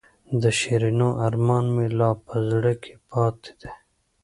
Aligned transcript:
د 0.41 0.43
شیرینو 0.59 1.09
ارمان 1.27 1.65
مې 1.75 1.87
لا 1.99 2.09
په 2.25 2.35
زړه 2.49 2.73
کې 2.83 2.93
پاتې 3.09 3.51
دی. 3.61 3.71